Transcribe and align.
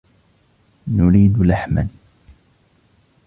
نريد 0.87 1.39
لحما. 1.39 1.87